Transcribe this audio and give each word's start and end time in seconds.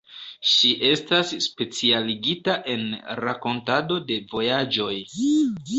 Ŝi 0.51 0.71
estas 0.87 1.33
specialigita 1.47 2.57
en 2.77 2.89
rakontado 3.25 4.01
de 4.11 4.21
vojaĝoj. 4.35 4.95